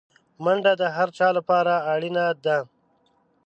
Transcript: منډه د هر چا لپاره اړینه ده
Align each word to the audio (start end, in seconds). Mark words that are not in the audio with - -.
منډه 0.43 0.73
د 0.81 0.83
هر 0.95 1.07
چا 1.17 1.27
لپاره 1.37 1.73
اړینه 1.93 2.25
ده 2.45 2.57